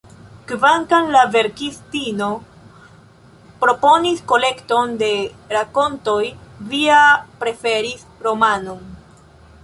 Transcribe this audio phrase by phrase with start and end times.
[0.49, 2.29] Kvankam la verkistino
[3.63, 5.09] proponis kolekton de
[5.57, 6.23] rakontoj,
[6.71, 7.03] Via
[7.43, 8.81] preferis romanon.